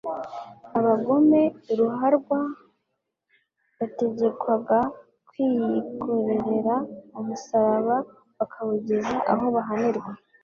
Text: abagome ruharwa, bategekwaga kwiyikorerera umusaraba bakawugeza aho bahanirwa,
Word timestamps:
abagome 0.77 1.41
ruharwa, 1.77 2.39
bategekwaga 3.77 4.79
kwiyikorerera 5.27 6.75
umusaraba 7.19 7.95
bakawugeza 8.37 9.15
aho 9.31 9.45
bahanirwa, 9.55 10.11